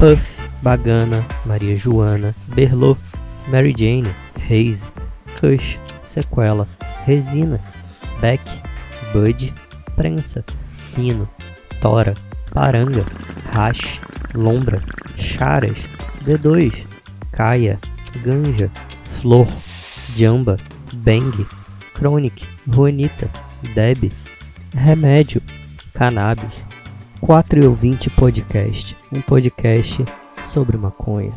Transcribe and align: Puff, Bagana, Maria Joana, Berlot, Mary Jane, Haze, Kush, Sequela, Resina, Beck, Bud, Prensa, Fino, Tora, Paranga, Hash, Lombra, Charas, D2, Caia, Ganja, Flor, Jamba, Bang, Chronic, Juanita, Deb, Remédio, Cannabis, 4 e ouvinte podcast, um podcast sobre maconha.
Puff, 0.00 0.40
Bagana, 0.64 1.22
Maria 1.44 1.76
Joana, 1.76 2.34
Berlot, 2.54 2.96
Mary 3.50 3.74
Jane, 3.74 4.08
Haze, 4.48 4.88
Kush, 5.38 5.76
Sequela, 6.02 6.66
Resina, 7.04 7.60
Beck, 8.18 8.40
Bud, 9.12 9.52
Prensa, 9.98 10.42
Fino, 10.94 11.28
Tora, 11.82 12.14
Paranga, 12.46 13.04
Hash, 13.52 14.00
Lombra, 14.32 14.80
Charas, 15.18 15.78
D2, 16.24 16.86
Caia, 17.30 17.78
Ganja, 18.24 18.70
Flor, 19.20 19.46
Jamba, 20.16 20.58
Bang, 20.94 21.46
Chronic, 21.94 22.46
Juanita, 22.66 23.28
Deb, 23.74 24.10
Remédio, 24.74 25.42
Cannabis, 25.94 26.54
4 27.20 27.60
e 27.60 27.66
ouvinte 27.66 28.08
podcast, 28.10 28.96
um 29.12 29.20
podcast 29.20 30.04
sobre 30.44 30.76
maconha. 30.76 31.32